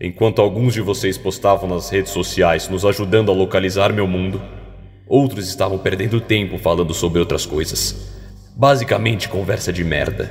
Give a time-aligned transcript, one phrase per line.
[0.00, 4.42] Enquanto alguns de vocês postavam nas redes sociais nos ajudando a localizar meu mundo,
[5.06, 8.12] outros estavam perdendo tempo falando sobre outras coisas.
[8.54, 10.30] Basicamente, conversa de merda.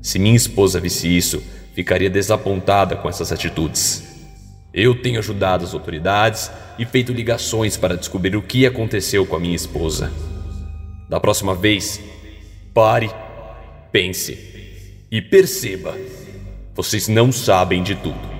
[0.00, 1.42] Se minha esposa visse isso,
[1.74, 4.04] ficaria desapontada com essas atitudes.
[4.72, 9.40] Eu tenho ajudado as autoridades e feito ligações para descobrir o que aconteceu com a
[9.40, 10.10] minha esposa.
[11.10, 12.00] Da próxima vez,
[12.72, 13.10] pare,
[13.92, 14.38] pense
[15.10, 15.94] e perceba:
[16.74, 18.37] vocês não sabem de tudo.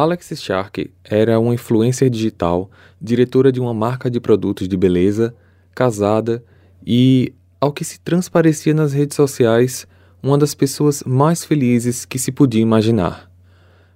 [0.00, 5.34] Alex Shark era uma influencer digital, diretora de uma marca de produtos de beleza,
[5.74, 6.42] casada
[6.86, 9.86] e, ao que se transparecia nas redes sociais,
[10.22, 13.30] uma das pessoas mais felizes que se podia imaginar.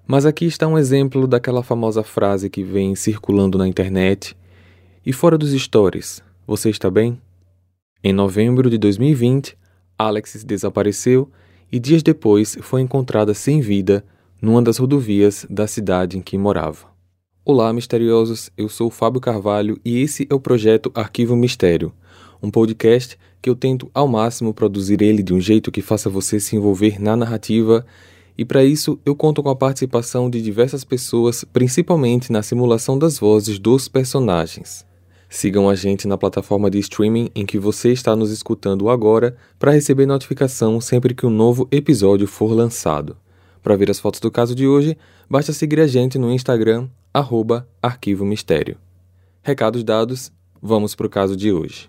[0.06, 4.36] Mas aqui está um exemplo daquela famosa frase que vem circulando na internet
[5.06, 7.18] e fora dos stories: Você está bem?
[8.02, 9.56] Em novembro de 2020,
[9.98, 11.30] Alex desapareceu
[11.72, 14.04] e dias depois foi encontrada sem vida
[14.44, 16.92] numa das rodovias da cidade em que morava.
[17.46, 18.50] Olá, misteriosos!
[18.58, 21.94] Eu sou Fábio Carvalho e esse é o projeto Arquivo Mistério,
[22.42, 26.38] um podcast que eu tento ao máximo produzir ele de um jeito que faça você
[26.38, 27.86] se envolver na narrativa,
[28.36, 33.18] e para isso eu conto com a participação de diversas pessoas, principalmente na simulação das
[33.18, 34.84] vozes dos personagens.
[35.26, 39.72] Sigam a gente na plataforma de streaming em que você está nos escutando agora para
[39.72, 43.16] receber notificação sempre que um novo episódio for lançado.
[43.64, 44.94] Para ver as fotos do caso de hoje,
[45.28, 48.76] basta seguir a gente no Instagram, arroba Arquivo Mistério.
[49.42, 51.88] Recados dados, vamos para o caso de hoje.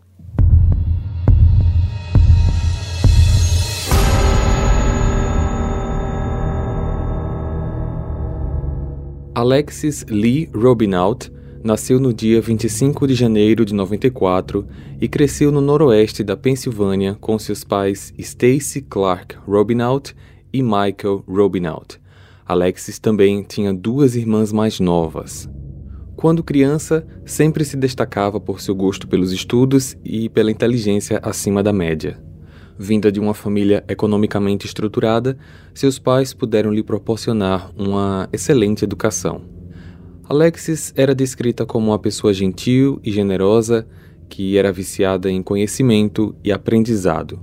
[9.35, 11.29] Alexis Lee Robinaut
[11.61, 14.65] nasceu no dia 25 de janeiro de 94
[15.01, 20.15] e cresceu no noroeste da Pensilvânia com seus pais Stacy Clark Robinaut
[20.55, 21.99] e Michael Robinaut.
[22.45, 25.49] Alexis também tinha duas irmãs mais novas.
[26.15, 31.73] Quando criança, sempre se destacava por seu gosto pelos estudos e pela inteligência acima da
[31.73, 32.17] média.
[32.79, 35.37] Vinda de uma família economicamente estruturada,
[35.73, 39.41] seus pais puderam lhe proporcionar uma excelente educação.
[40.29, 43.85] Alexis era descrita como uma pessoa gentil e generosa
[44.29, 47.41] que era viciada em conhecimento e aprendizado.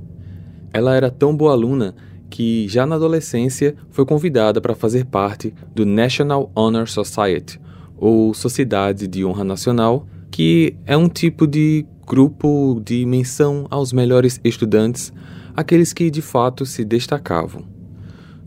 [0.72, 1.94] Ela era tão boa aluna
[2.32, 7.60] que, já na adolescência, foi convidada para fazer parte do National Honor Society,
[7.98, 14.40] ou Sociedade de Honra Nacional, que é um tipo de grupo de menção aos melhores
[14.42, 15.12] estudantes,
[15.54, 17.66] aqueles que de fato se destacavam.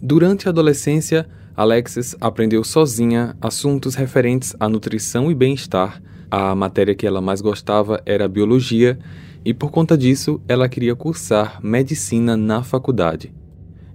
[0.02, 6.02] Durante a adolescência, Alexis aprendeu sozinha assuntos referentes à nutrição e bem-estar.
[6.32, 8.98] A matéria que ela mais gostava era biologia,
[9.46, 13.32] e por conta disso, ela queria cursar medicina na faculdade.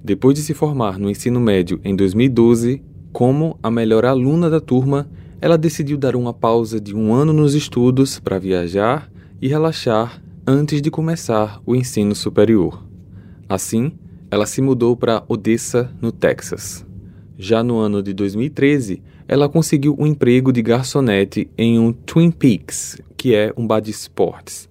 [0.02, 5.08] Depois de se formar no ensino médio em 2012, como a melhor aluna da turma,
[5.40, 9.10] ela decidiu dar uma pausa de um ano nos estudos para viajar
[9.42, 12.82] e relaxar antes de começar o ensino superior.
[13.48, 13.92] Assim,
[14.30, 16.86] ela se mudou para Odessa, no Texas.
[17.36, 23.00] Já no ano de 2013, ela conseguiu um emprego de garçonete em um Twin Peaks,
[23.16, 24.68] que é um bar de esportes.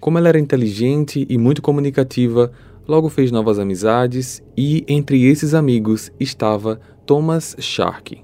[0.00, 2.52] Como ela era inteligente e muito comunicativa,
[2.86, 8.22] Logo fez novas amizades e entre esses amigos estava Thomas Shark.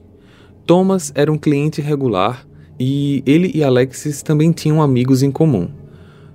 [0.66, 2.46] Thomas era um cliente regular
[2.78, 5.70] e ele e Alexis também tinham amigos em comum.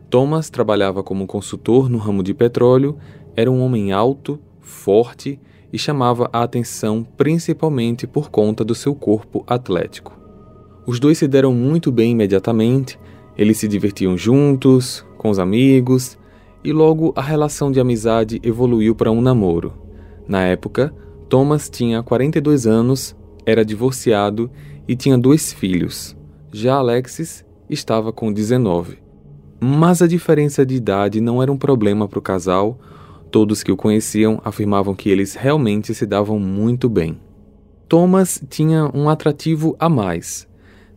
[0.10, 2.98] Thomas trabalhava como consultor no ramo de petróleo,
[3.36, 5.40] era um homem alto, forte
[5.72, 10.18] e chamava a atenção principalmente por conta do seu corpo atlético.
[10.88, 12.98] Os dois se deram muito bem imediatamente,
[13.38, 16.18] eles se divertiam juntos, com os amigos
[16.66, 19.72] e logo a relação de amizade evoluiu para um namoro.
[20.28, 20.92] Na época,
[21.30, 23.16] Thomas tinha 42 anos,
[23.46, 24.50] era divorciado
[24.88, 26.18] e tinha dois filhos.
[26.52, 28.98] Já Alexis estava com 19.
[29.60, 32.80] Mas a diferença de idade não era um problema para o casal.
[33.30, 37.20] Todos que o conheciam afirmavam que eles realmente se davam muito bem.
[37.88, 40.48] Thomas tinha um atrativo a mais.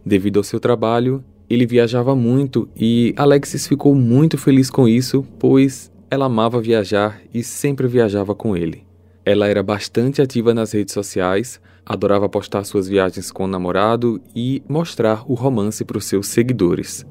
[0.04, 5.90] Devido ao seu trabalho, ele viajava muito e Alexis ficou muito feliz com isso, pois
[6.10, 8.84] ela amava viajar e sempre viajava com ele.
[9.24, 14.62] Ela era bastante ativa nas redes sociais, adorava postar suas viagens com o namorado e
[14.68, 17.06] mostrar o romance para os seus seguidores.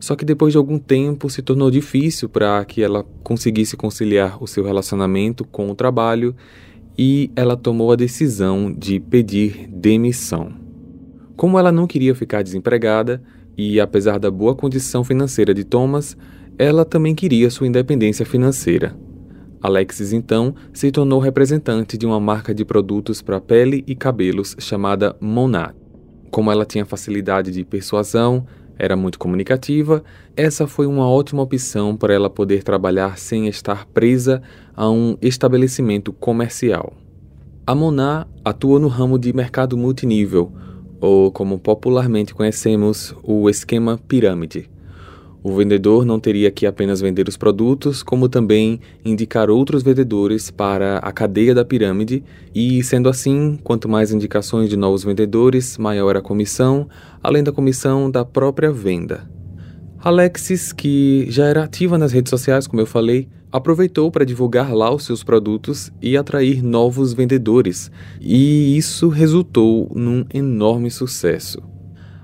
[0.00, 4.46] Só que depois de algum tempo se tornou difícil para que ela conseguisse conciliar o
[4.46, 6.34] seu relacionamento com o trabalho
[6.98, 10.52] e ela tomou a decisão de pedir demissão.
[11.36, 13.22] Como ela não queria ficar desempregada,
[13.70, 16.16] e, apesar da boa condição financeira de Thomas,
[16.58, 18.96] ela também queria sua independência financeira.
[19.62, 25.14] Alexis então se tornou representante de uma marca de produtos para pele e cabelos chamada
[25.20, 25.74] Monat.
[26.30, 28.44] Como ela tinha facilidade de persuasão,
[28.76, 30.02] era muito comunicativa,
[30.36, 34.42] essa foi uma ótima opção para ela poder trabalhar sem estar presa
[34.74, 36.92] a um estabelecimento comercial.
[37.64, 40.52] A Monat atua no ramo de mercado multinível,
[41.02, 44.70] ou como popularmente conhecemos, o esquema pirâmide.
[45.42, 50.98] O vendedor não teria que apenas vender os produtos, como também indicar outros vendedores para
[50.98, 52.22] a cadeia da pirâmide,
[52.54, 56.88] e sendo assim, quanto mais indicações de novos vendedores, maior a comissão,
[57.20, 59.28] além da comissão da própria venda.
[60.04, 64.92] Alexis, que já era ativa nas redes sociais, como eu falei, aproveitou para divulgar lá
[64.92, 67.88] os seus produtos e atrair novos vendedores,
[68.20, 71.62] e isso resultou num enorme sucesso.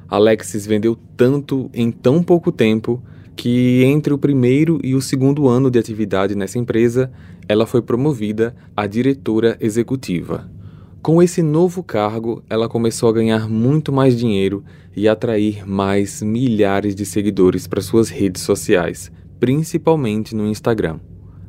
[0.08, 3.00] Alexis vendeu tanto em tão pouco tempo
[3.36, 7.12] que entre o primeiro e o segundo ano de atividade nessa empresa,
[7.48, 10.50] ela foi promovida a diretora executiva.
[11.00, 14.64] Com esse novo cargo, ela começou a ganhar muito mais dinheiro
[14.96, 20.98] e atrair mais milhares de seguidores para suas redes sociais, principalmente no Instagram.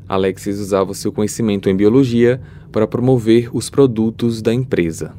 [0.07, 2.40] Alexis usava seu conhecimento em biologia
[2.72, 5.16] para promover os produtos da empresa.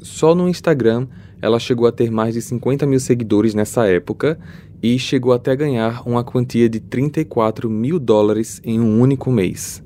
[0.00, 1.08] Só no Instagram,
[1.40, 4.38] ela chegou a ter mais de 50 mil seguidores nessa época
[4.80, 9.82] e chegou até a ganhar uma quantia de 34 mil dólares em um único mês.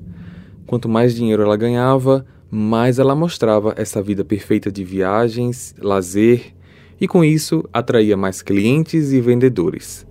[0.67, 6.53] Quanto mais dinheiro ela ganhava, mais ela mostrava essa vida perfeita de viagens, lazer
[6.99, 10.05] e com isso atraía mais clientes e vendedores.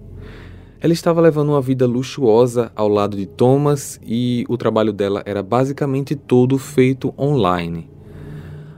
[0.78, 5.42] Ela estava levando uma vida luxuosa ao lado de Thomas e o trabalho dela era
[5.42, 7.90] basicamente todo feito online.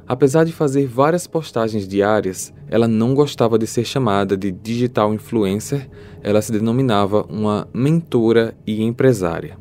[0.07, 5.87] Apesar de fazer várias postagens diárias, ela não gostava de ser chamada de digital influencer,
[6.23, 9.59] ela se denominava uma mentora e empresária.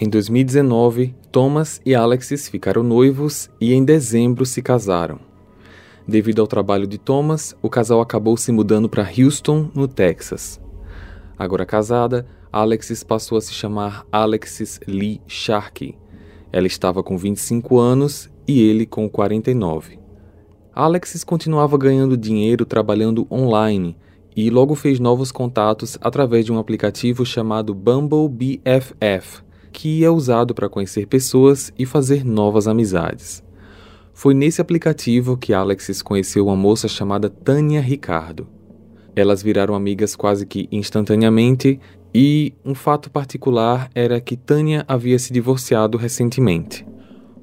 [0.00, 5.20] Em 2019, Thomas e Alexis ficaram noivos e em dezembro se casaram.
[6.04, 10.60] Devido ao trabalho de Thomas, o casal acabou se mudando para Houston, no Texas.
[11.38, 15.96] Agora casada, Alexis passou a se chamar Alexis Lee Sharkey.
[16.50, 19.96] Ela estava com 25 anos e ele com 49.
[20.74, 23.96] Alexis continuava ganhando dinheiro trabalhando online
[24.34, 30.54] e logo fez novos contatos através de um aplicativo chamado Bumble BFF, que é usado
[30.54, 33.42] para conhecer pessoas e fazer novas amizades.
[34.12, 38.48] Foi nesse aplicativo que Alexis conheceu uma moça chamada Tânia Ricardo.
[39.14, 41.78] Elas viraram amigas quase que instantaneamente
[42.14, 46.86] e um fato particular era que Tânia havia se divorciado recentemente.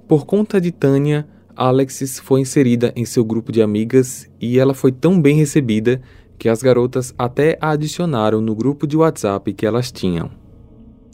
[0.08, 4.92] Por conta de Tânia, Alexis foi inserida em seu grupo de amigas e ela foi
[4.92, 6.02] tão bem recebida
[6.38, 10.30] que as garotas até a adicionaram no grupo de WhatsApp que elas tinham.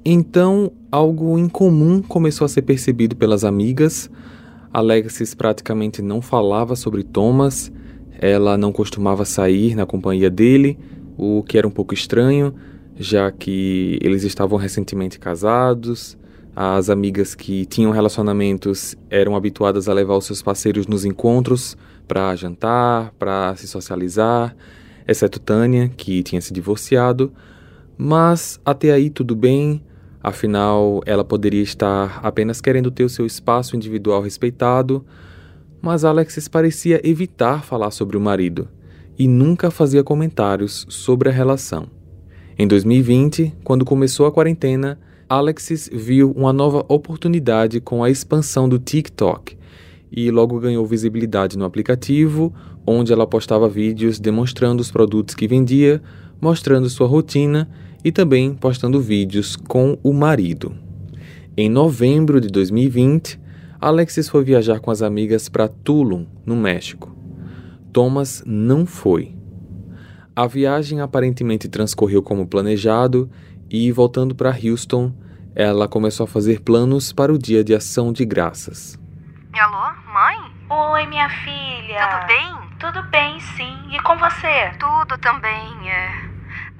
[0.04, 4.10] Então, algo incomum começou a ser percebido pelas amigas.
[4.74, 7.72] Alexis praticamente não falava sobre Thomas,
[8.20, 10.80] ela não costumava sair na companhia dele,
[11.18, 12.54] o que era um pouco estranho,
[12.98, 16.18] já que eles estavam recentemente casados.
[16.56, 21.78] As amigas que tinham relacionamentos eram habituadas a levar os seus parceiros nos encontros
[22.08, 24.56] para jantar, para se socializar,
[25.08, 27.32] exceto Tânia, que tinha se divorciado.
[27.98, 29.82] Mas até aí tudo bem,
[30.24, 35.06] afinal ela poderia estar apenas querendo ter o seu espaço individual respeitado.
[35.82, 38.68] Mas Alexis parecia evitar falar sobre o marido
[39.18, 41.88] e nunca fazia comentários sobre a relação.
[42.58, 48.78] Em 2020, quando começou a quarentena, Alexis viu uma nova oportunidade com a expansão do
[48.78, 49.58] TikTok
[50.12, 52.54] e logo ganhou visibilidade no aplicativo,
[52.86, 56.02] onde ela postava vídeos demonstrando os produtos que vendia,
[56.42, 57.70] mostrando sua rotina
[58.04, 60.76] e também postando vídeos com o marido.
[61.56, 63.40] Em novembro de 2020,
[63.80, 67.16] Alexis foi viajar com as amigas para Tulum, no México.
[67.92, 69.36] Thomas não foi.
[70.36, 73.30] A viagem aparentemente transcorreu como planejado
[73.70, 75.14] e, voltando para Houston,
[75.54, 78.98] ela começou a fazer planos para o dia de ação de graças.
[79.54, 80.38] Alô, mãe?
[80.70, 82.08] Oi, minha filha.
[82.08, 82.62] Tudo bem?
[82.80, 83.78] Tudo bem, sim.
[83.92, 84.72] E com você?
[84.80, 86.30] Tudo também, é.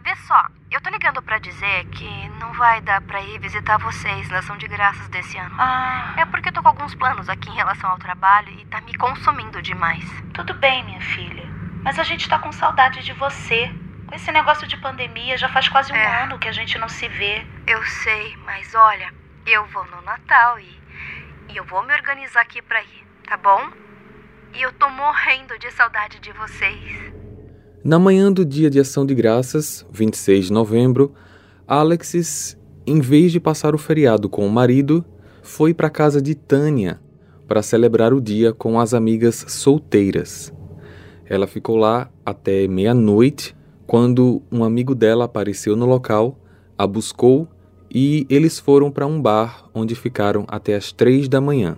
[0.04, 4.30] Vê só, eu tô ligando para dizer que não vai dar para ir visitar vocês
[4.30, 5.54] na ação de graças desse ano.
[5.60, 6.14] Ah.
[6.18, 8.94] É porque eu tô com alguns planos aqui em relação ao trabalho e tá me
[8.96, 10.04] consumindo demais.
[10.34, 11.44] Tudo bem, minha filha.
[11.84, 13.70] Mas a gente tá com saudade de você.
[14.08, 16.24] Com esse negócio de pandemia, já faz quase um É.
[16.24, 17.46] ano que a gente não se vê.
[17.68, 19.14] Eu sei, mas olha,
[19.46, 20.80] eu vou no Natal e,
[21.50, 23.72] e eu vou me organizar aqui pra ir, tá bom?
[24.54, 27.11] E eu tô morrendo de saudade de vocês.
[27.84, 31.14] Na manhã do dia de ação de graças, 26 de novembro,
[31.68, 35.04] Alexis, em vez de passar o feriado com o marido,
[35.42, 37.00] foi para casa de Tânia
[37.48, 40.54] para celebrar o dia com as amigas solteiras.
[41.26, 43.56] Ela ficou lá até meia-noite,
[43.88, 46.38] quando um amigo dela apareceu no local,
[46.78, 47.48] a buscou
[47.90, 51.78] e eles foram para um bar onde ficaram até as três da manhã.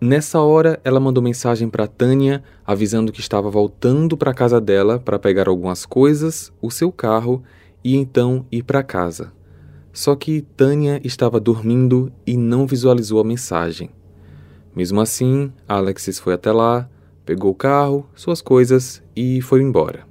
[0.00, 5.18] Nessa hora, ela mandou mensagem para Tânia avisando que estava voltando para casa dela para
[5.18, 7.42] pegar algumas coisas, o seu carro
[7.82, 9.32] e então ir para casa.
[9.92, 13.90] Só que Tânia estava dormindo e não visualizou a mensagem.
[14.74, 16.88] Mesmo assim, Alexis foi até lá,
[17.24, 20.06] pegou o carro, suas coisas e foi embora.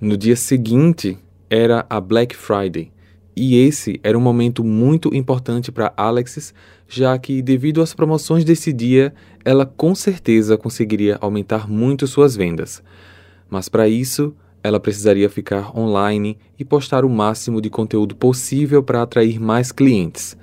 [0.00, 1.16] No dia seguinte
[1.48, 2.90] era a Black Friday,
[3.36, 6.54] e esse era um momento muito importante para Alexis,
[6.88, 9.12] já que, devido às promoções desse dia,
[9.44, 12.82] ela com certeza conseguiria aumentar muito suas vendas.
[13.50, 19.02] Mas para isso, ela precisaria ficar online e postar o máximo de conteúdo possível para
[19.02, 20.36] atrair mais clientes.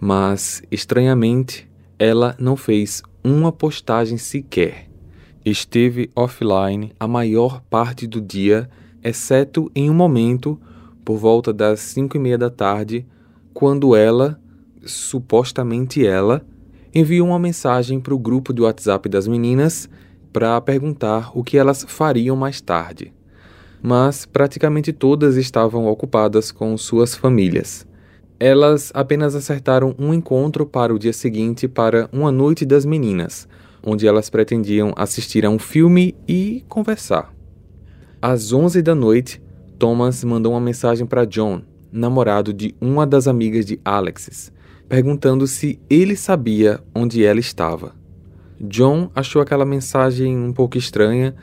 [0.00, 4.88] Mas, estranhamente, ela não fez uma postagem sequer.
[5.44, 8.68] Esteve offline a maior parte do dia,
[9.02, 10.58] exceto em um momento,
[11.04, 13.06] por volta das cinco e meia da tarde,
[13.52, 14.40] quando ela,
[14.84, 16.44] supostamente ela,
[16.94, 19.88] enviou uma mensagem para o grupo de WhatsApp das meninas
[20.32, 23.12] para perguntar o que elas fariam mais tarde.
[23.82, 27.86] Mas praticamente todas estavam ocupadas com suas famílias.
[28.40, 33.46] Elas apenas acertaram um encontro para o dia seguinte para uma noite das meninas,
[33.84, 37.32] onde elas pretendiam assistir a um filme e conversar.
[38.20, 39.40] Às 11 da noite,
[39.84, 41.62] Thomas mandou uma mensagem para John,
[41.92, 44.50] namorado de uma das amigas de Alexis,
[44.88, 47.94] perguntando se ele sabia onde ela estava.
[48.58, 51.36] John achou aquela mensagem um pouco estranha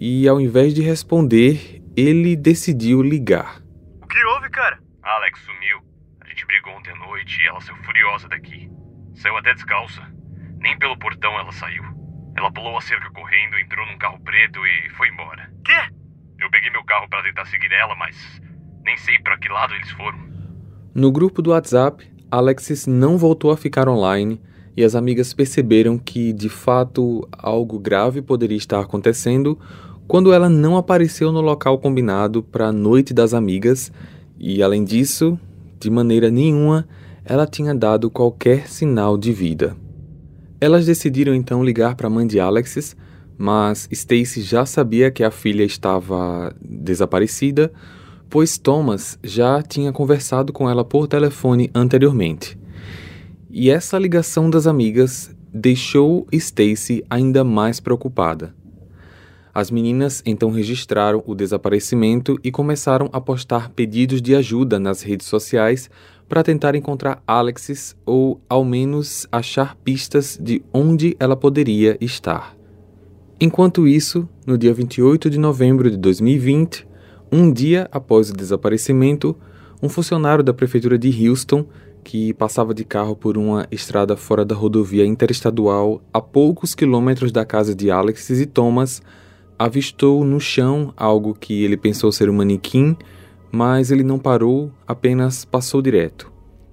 [0.00, 3.60] e, ao invés de responder, ele decidiu ligar.
[4.00, 4.78] O que houve, cara?
[5.02, 5.78] Alex sumiu
[6.46, 8.70] brigou ontem à noite e ela saiu furiosa daqui.
[9.16, 10.02] Saiu até descalça.
[10.60, 11.82] Nem pelo portão ela saiu.
[12.36, 15.52] Ela pulou a cerca correndo, entrou num carro preto e foi embora.
[15.64, 15.97] Quê?
[16.40, 18.40] Eu peguei meu carro para tentar seguir ela, mas
[18.84, 20.18] nem sei para que lado eles foram.
[20.94, 24.40] No grupo do WhatsApp, Alexis não voltou a ficar online
[24.76, 29.58] e as amigas perceberam que, de fato, algo grave poderia estar acontecendo
[30.06, 33.92] quando ela não apareceu no local combinado para a noite das amigas
[34.38, 35.38] e, além disso,
[35.80, 36.88] de maneira nenhuma
[37.24, 39.76] ela tinha dado qualquer sinal de vida.
[40.58, 42.96] Elas decidiram então ligar para a mãe de Alexis,
[43.38, 47.72] mas Stacy já sabia que a filha estava desaparecida,
[48.28, 52.58] pois Thomas já tinha conversado com ela por telefone anteriormente.
[53.48, 58.54] E essa ligação das amigas deixou Stacy ainda mais preocupada.
[59.54, 65.26] As meninas então registraram o desaparecimento e começaram a postar pedidos de ajuda nas redes
[65.26, 65.88] sociais
[66.28, 72.57] para tentar encontrar Alexis ou, ao menos, achar pistas de onde ela poderia estar.
[73.40, 76.84] Enquanto isso, no dia 28 de novembro de 2020,
[77.30, 79.36] um dia após o desaparecimento,
[79.80, 81.64] um funcionário da prefeitura de Houston,
[82.02, 87.44] que passava de carro por uma estrada fora da rodovia interestadual a poucos quilômetros da
[87.44, 89.00] casa de Alexis e Thomas,
[89.56, 92.96] avistou no chão algo que ele pensou ser um manequim,
[93.52, 96.28] mas ele não parou, apenas passou direto.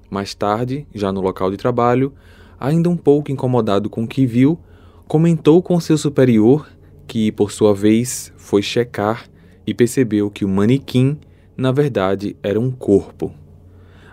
[0.09, 2.11] Mais tarde, já no local de trabalho,
[2.59, 4.59] ainda um pouco incomodado com o que viu,
[5.07, 6.67] comentou com seu superior,
[7.07, 9.29] que por sua vez foi checar
[9.65, 11.17] e percebeu que o manequim,
[11.55, 13.33] na verdade, era um corpo.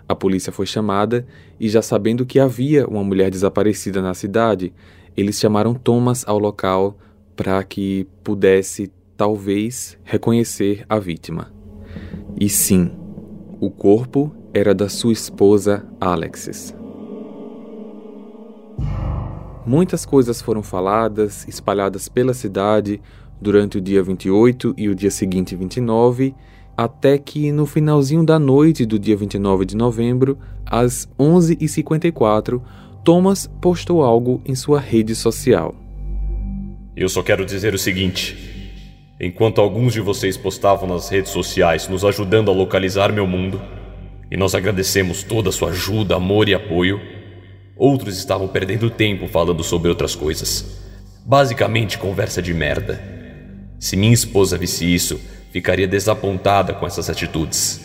[0.07, 1.25] A polícia foi chamada
[1.59, 4.73] e, já sabendo que havia uma mulher desaparecida na cidade,
[5.15, 6.97] eles chamaram Thomas ao local
[7.35, 11.51] para que pudesse, talvez, reconhecer a vítima.
[12.39, 12.91] E sim,
[13.59, 16.82] o corpo era da sua esposa Alexis.
[19.65, 22.99] Muitas coisas foram faladas, espalhadas pela cidade
[23.39, 26.35] durante o dia 28 e o dia seguinte 29,
[26.75, 32.61] até que no finalzinho da noite do dia 29 de novembro, às 11h54,
[33.03, 35.75] Thomas postou algo em sua rede social.
[36.95, 38.37] Eu só quero dizer o seguinte:
[39.19, 43.61] enquanto alguns de vocês postavam nas redes sociais nos ajudando a localizar meu mundo,
[44.29, 46.99] e nós agradecemos toda a sua ajuda, amor e apoio,
[47.75, 50.65] outros estavam perdendo tempo falando sobre outras coisas.
[51.25, 53.01] Basicamente, conversa de merda.
[53.79, 55.19] Se minha esposa visse isso,
[55.51, 57.81] ficaria desapontada com essas atitudes.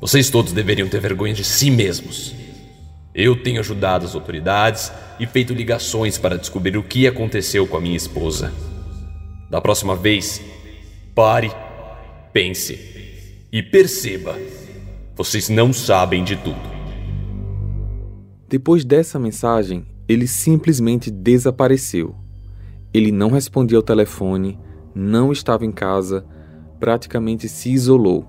[0.00, 2.34] Vocês todos deveriam ter vergonha de si mesmos.
[3.14, 7.80] Eu tenho ajudado as autoridades e feito ligações para descobrir o que aconteceu com a
[7.80, 8.52] minha esposa.
[9.50, 10.42] Da próxima vez,
[11.14, 11.50] pare,
[12.32, 14.36] pense e perceba:
[15.14, 16.73] vocês não sabem de tudo.
[18.54, 22.14] Depois dessa mensagem, ele simplesmente desapareceu.
[22.92, 24.56] Ele não respondia ao telefone,
[24.94, 26.24] não estava em casa,
[26.78, 28.24] praticamente se isolou.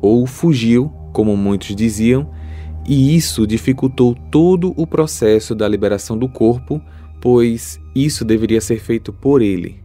[0.00, 2.30] Ou fugiu, como muitos diziam,
[2.86, 6.80] e isso dificultou todo o processo da liberação do corpo,
[7.20, 9.82] pois isso deveria ser feito por ele.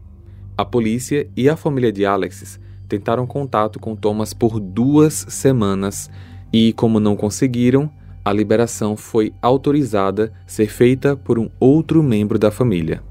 [0.55, 6.11] A polícia e a família de Alexis tentaram contato com Thomas por duas semanas
[6.53, 7.89] e, como não conseguiram,
[8.25, 13.03] a liberação foi autorizada ser feita por um outro membro da família.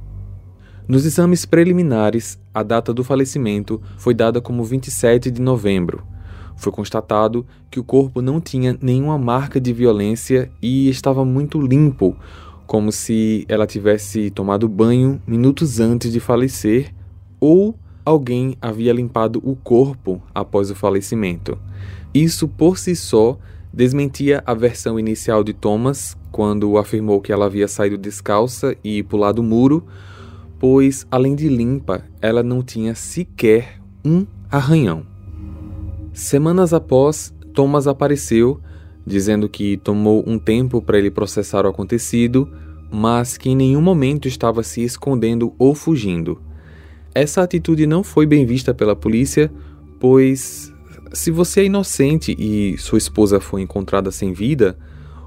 [0.89, 6.03] Nos exames preliminares, a data do falecimento foi dada como 27 de novembro.
[6.57, 12.17] Foi constatado que o corpo não tinha nenhuma marca de violência e estava muito limpo,
[12.67, 16.93] como se ela tivesse tomado banho minutos antes de falecer
[17.39, 21.59] ou alguém havia limpado o corpo após o falecimento.
[22.15, 23.39] Isso por si só
[23.73, 29.41] desmentia a versão inicial de Thomas quando afirmou que ela havia saído descalça e pulado
[29.41, 29.87] o muro,
[30.59, 35.05] pois, além de limpa, ela não tinha sequer um arranhão.
[36.13, 38.61] Semanas após, Thomas apareceu,
[39.07, 42.49] dizendo que tomou um tempo para ele processar o acontecido,
[42.91, 46.41] mas que em nenhum momento estava se escondendo ou fugindo.
[47.15, 49.51] Essa atitude não foi bem vista pela polícia,
[49.99, 50.73] pois
[51.13, 54.77] se você é inocente e sua esposa foi encontrada sem vida,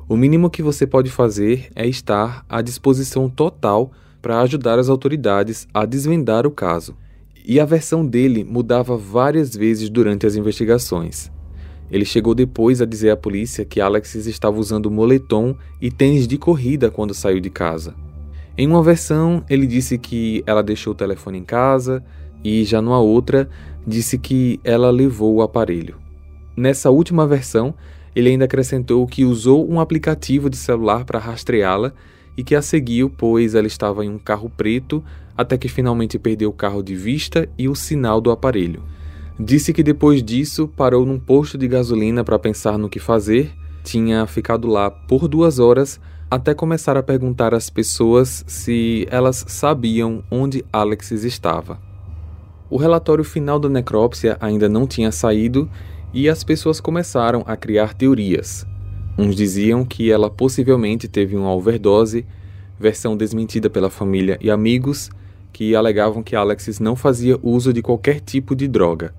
[0.07, 5.67] o mínimo que você pode fazer é estar à disposição total para ajudar as autoridades
[5.73, 6.95] a desvendar o caso.
[7.45, 11.31] E a versão dele mudava várias vezes durante as investigações.
[11.91, 16.37] Ele chegou depois a dizer à polícia que Alexis estava usando moletom e tênis de
[16.37, 17.93] corrida quando saiu de casa.
[18.57, 22.03] Em uma versão, ele disse que ela deixou o telefone em casa,
[22.45, 23.49] e já numa outra,
[23.87, 25.95] disse que ela levou o aparelho.
[26.55, 27.73] Nessa última versão,
[28.15, 31.91] ele ainda acrescentou que usou um aplicativo de celular para rastreá-la
[32.37, 35.03] e que a seguiu, pois ela estava em um carro preto,
[35.35, 38.83] até que finalmente perdeu o carro de vista e o sinal do aparelho.
[39.39, 43.51] Disse que depois disso parou num posto de gasolina para pensar no que fazer,
[43.83, 50.23] tinha ficado lá por duas horas até começar a perguntar às pessoas se elas sabiam
[50.29, 51.94] onde Alexis estava.
[52.69, 55.69] O relatório final da necrópsia ainda não tinha saído
[56.13, 58.65] e as pessoas começaram a criar teorias.
[59.17, 62.25] Uns diziam que ela possivelmente teve uma overdose,
[62.79, 65.09] versão desmentida pela família e amigos,
[65.53, 69.13] que alegavam que Alexis não fazia uso de qualquer tipo de droga.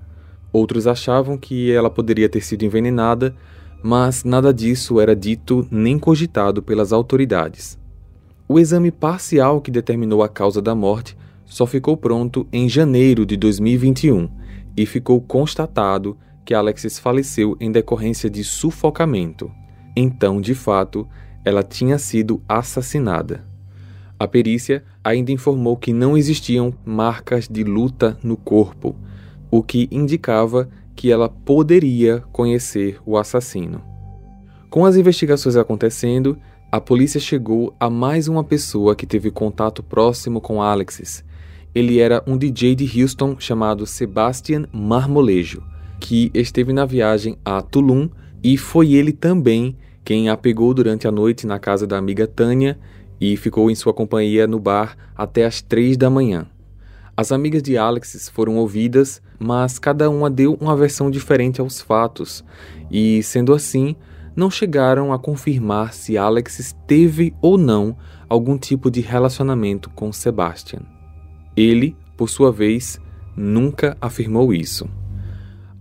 [0.51, 3.35] Outros achavam que ela poderia ter sido envenenada,
[3.81, 7.77] mas nada disso era dito nem cogitado pelas autoridades.
[8.47, 13.37] O exame parcial que determinou a causa da morte só ficou pronto em janeiro de
[13.37, 14.29] 2021
[14.75, 19.49] e ficou constatado que Alexis faleceu em decorrência de sufocamento.
[19.95, 21.07] Então, de fato,
[21.43, 23.45] ela tinha sido assassinada.
[24.19, 28.95] A perícia ainda informou que não existiam marcas de luta no corpo,
[29.49, 33.81] o que indicava que ela poderia conhecer o assassino.
[34.69, 36.37] Com as investigações acontecendo,
[36.71, 41.23] a polícia chegou a mais uma pessoa que teve contato próximo com Alexis
[41.73, 45.63] ele era um DJ de Houston chamado Sebastian Marmolejo,
[45.99, 48.09] que esteve na viagem a Tulum
[48.43, 52.79] e foi ele também quem a pegou durante a noite na casa da amiga Tânia
[53.19, 56.47] e ficou em sua companhia no bar até as três da manhã.
[57.15, 62.43] As amigas de Alexis foram ouvidas, mas cada uma deu uma versão diferente aos fatos,
[62.91, 63.95] e, sendo assim,
[64.35, 67.97] não chegaram a confirmar se Alexis teve ou não
[68.29, 70.96] algum tipo de relacionamento com Sebastian.
[71.57, 73.01] Ele, por sua vez,
[73.35, 74.87] nunca afirmou isso.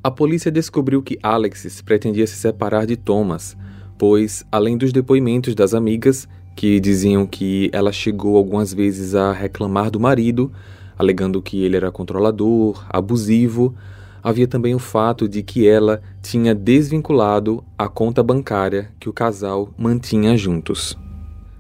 [0.03, 3.55] A polícia descobriu que Alexis pretendia se separar de Thomas,
[3.99, 9.91] pois, além dos depoimentos das amigas, que diziam que ela chegou algumas vezes a reclamar
[9.91, 10.51] do marido,
[10.99, 13.75] alegando que ele era controlador, abusivo,
[14.23, 19.69] havia também o fato de que ela tinha desvinculado a conta bancária que o casal
[19.77, 20.97] mantinha juntos.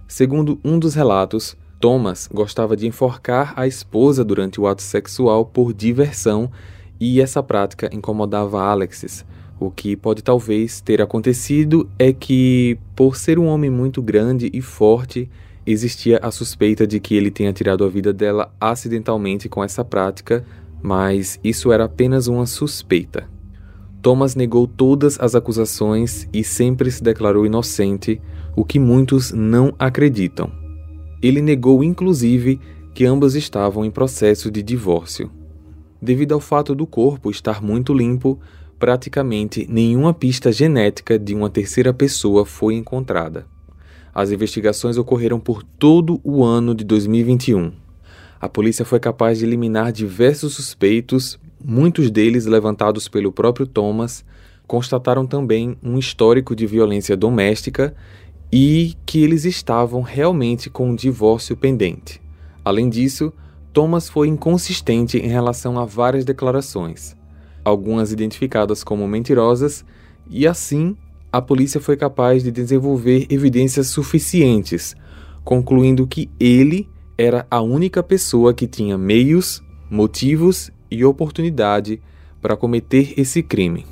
[0.08, 5.72] Segundo um dos relatos, Thomas gostava de enforcar a esposa durante o ato sexual por
[5.72, 6.50] diversão
[6.98, 9.24] e essa prática incomodava Alexis.
[9.60, 14.60] O que pode talvez ter acontecido é que, por ser um homem muito grande e
[14.60, 15.30] forte,
[15.64, 20.44] existia a suspeita de que ele tenha tirado a vida dela acidentalmente com essa prática,
[20.82, 23.30] mas isso era apenas uma suspeita.
[24.02, 28.20] Thomas negou todas as acusações e sempre se declarou inocente,
[28.56, 30.65] o que muitos não acreditam.
[31.26, 32.60] Ele negou inclusive
[32.94, 35.28] que ambas estavam em processo de divórcio.
[36.00, 38.38] Devido ao fato do corpo estar muito limpo,
[38.78, 43.44] praticamente nenhuma pista genética de uma terceira pessoa foi encontrada.
[44.14, 47.72] As investigações ocorreram por todo o ano de 2021.
[48.40, 54.24] A polícia foi capaz de eliminar diversos suspeitos, muitos deles levantados pelo próprio Thomas,
[54.64, 57.96] constataram também um histórico de violência doméstica
[58.58, 62.22] e que eles estavam realmente com um divórcio pendente.
[62.64, 63.30] Além disso,
[63.70, 67.14] Thomas foi inconsistente em relação a várias declarações,
[67.62, 69.84] algumas identificadas como mentirosas,
[70.26, 70.96] e assim
[71.30, 74.96] a polícia foi capaz de desenvolver evidências suficientes,
[75.44, 76.88] concluindo que ele
[77.18, 82.00] era a única pessoa que tinha meios, motivos e oportunidade
[82.40, 83.84] para cometer esse crime.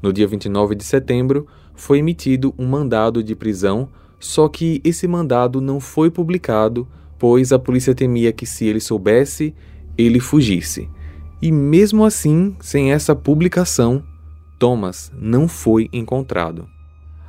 [0.00, 3.88] No dia 29 de setembro, foi emitido um mandado de prisão,
[4.24, 9.54] só que esse mandado não foi publicado, pois a polícia temia que se ele soubesse,
[9.98, 10.88] ele fugisse.
[11.42, 14.02] E mesmo assim, sem essa publicação,
[14.58, 16.66] Thomas não foi encontrado.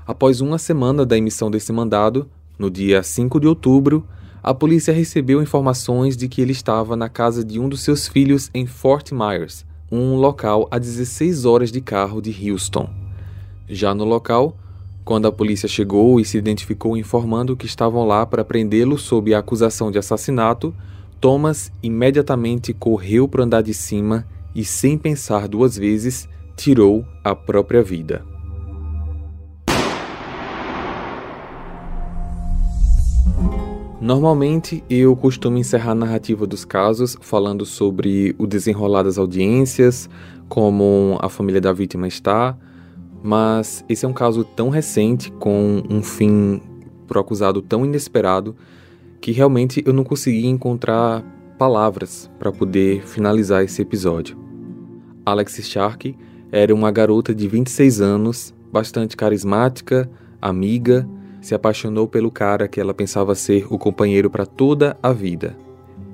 [0.07, 4.07] Após uma semana da emissão desse mandado, no dia 5 de outubro,
[4.41, 8.49] a polícia recebeu informações de que ele estava na casa de um dos seus filhos
[8.53, 12.89] em Fort Myers, um local a 16 horas de carro de Houston.
[13.67, 14.55] Já no local,
[15.05, 19.39] quando a polícia chegou e se identificou informando que estavam lá para prendê-lo sob a
[19.39, 20.73] acusação de assassinato,
[21.21, 27.35] Thomas imediatamente correu para o andar de cima e, sem pensar duas vezes, tirou a
[27.35, 28.25] própria vida.
[34.01, 40.09] Normalmente eu costumo encerrar a narrativa dos casos falando sobre o desenrolar das audiências,
[40.49, 42.57] como a família da vítima está,
[43.25, 46.61] mas esse é um caso tão recente, com um fim
[47.07, 48.55] pro acusado tão inesperado,
[49.19, 51.23] que realmente eu não consegui encontrar
[51.57, 54.37] palavras para poder finalizar esse episódio.
[55.25, 56.15] Alex Shark
[56.51, 60.07] era uma garota de 26 anos, bastante carismática,
[60.39, 61.09] amiga
[61.41, 65.57] se apaixonou pelo cara que ela pensava ser o companheiro para toda a vida.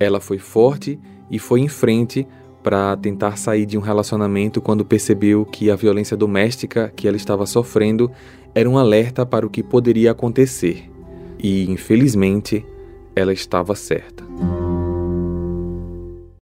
[0.00, 0.98] Ela foi forte
[1.30, 2.26] e foi em frente
[2.62, 7.46] para tentar sair de um relacionamento quando percebeu que a violência doméstica que ela estava
[7.46, 8.10] sofrendo
[8.54, 10.88] era um alerta para o que poderia acontecer.
[11.38, 12.64] E, infelizmente,
[13.16, 14.22] ela estava certa.